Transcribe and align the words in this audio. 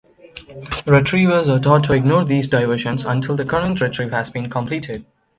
Retrievers 0.87 1.47
are 1.47 1.59
taught 1.59 1.83
to 1.83 1.93
ignore 1.93 2.25
these 2.25 2.47
"diversions" 2.47 3.05
until 3.05 3.35
the 3.35 3.45
current 3.45 3.79
retrieve 3.81 4.09
has 4.09 4.31
been 4.31 4.49
completed. 4.49 5.05